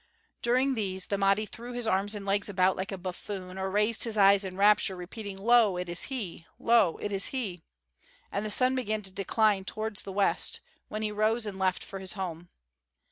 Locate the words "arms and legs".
1.85-2.49